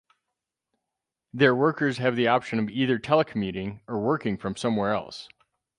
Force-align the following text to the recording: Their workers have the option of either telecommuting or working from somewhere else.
Their 1.31 1.53
workers 1.55 1.99
have 1.99 2.15
the 2.15 2.27
option 2.27 2.57
of 2.57 2.71
either 2.71 2.97
telecommuting 2.97 3.81
or 3.87 3.99
working 4.01 4.35
from 4.35 4.55
somewhere 4.55 4.93
else. 4.93 5.29